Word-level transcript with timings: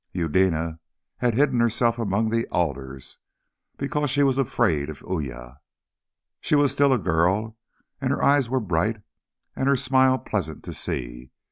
Eudena 0.13 0.79
had 1.17 1.35
hidden 1.35 1.59
herself 1.59 1.99
among 1.99 2.29
the 2.31 2.47
alders, 2.47 3.19
because 3.77 4.09
she 4.09 4.23
was 4.23 4.39
afraid 4.39 4.89
of 4.89 5.03
Uya. 5.07 5.59
She 6.39 6.55
was 6.55 6.71
still 6.71 6.91
a 6.91 6.97
girl, 6.97 7.55
and 8.01 8.09
her 8.09 8.23
eyes 8.23 8.49
were 8.49 8.59
bright 8.59 9.03
and 9.55 9.67
her 9.69 9.75
smile 9.75 10.17
pleasant 10.17 10.63
to 10.63 10.73
see. 10.73 11.29